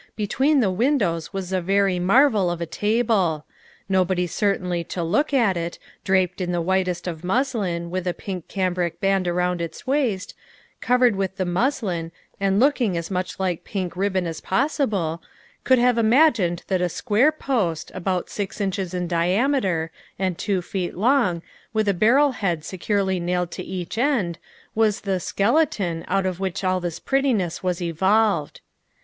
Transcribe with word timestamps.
Between 0.15 0.61
the 0.61 0.71
windows 0.71 1.31
was 1.31 1.53
a 1.53 1.61
very 1.61 1.99
mar 1.99 2.27
vel 2.27 2.49
of 2.49 2.59
a 2.59 2.65
table. 2.65 3.45
Nobody 3.87 4.25
certainly 4.25 4.83
to 4.85 5.03
look 5.03 5.31
at 5.31 5.55
it, 5.55 5.77
draped 6.03 6.41
in 6.41 6.51
the 6.51 6.59
whitest 6.59 7.05
of 7.07 7.23
muslin, 7.23 7.91
with 7.91 8.07
a 8.07 8.13
pink 8.15 8.47
cambric 8.47 8.99
band 8.99 9.27
around 9.27 9.61
its 9.61 9.85
waist, 9.85 10.33
covered 10.81 11.15
with 11.15 11.37
the 11.37 11.45
muslin, 11.45 12.11
and 12.39 12.59
looking 12.59 12.97
as 12.97 13.11
much 13.11 13.39
like 13.39 13.63
pink 13.63 13.95
rib 13.95 14.13
bon 14.13 14.25
as 14.25 14.41
possible, 14.41 15.21
would 15.69 15.77
have 15.77 15.99
imagined 15.99 16.63
that 16.65 16.81
a 16.81 16.89
square 16.89 17.31
post, 17.31 17.91
about 17.93 18.27
six 18.27 18.59
inches 18.59 18.95
in 18.95 19.07
diameter, 19.07 19.91
and 20.17 20.39
two 20.39 20.63
feet 20.63 20.97
long, 20.97 21.43
with 21.73 21.87
a 21.87 21.93
barrel 21.93 22.31
head 22.31 22.65
securely 22.65 23.19
nailed 23.19 23.51
to 23.51 23.61
each 23.61 23.99
end, 23.99 24.39
was 24.73 25.01
the 25.01 25.19
"skeleton" 25.19 26.03
out 26.07 26.25
of 26.25 26.39
which 26.39 26.63
all 26.63 26.79
this 26.79 26.99
prettiness 26.99 27.61
was 27.61 27.79
evolved. 27.83 28.61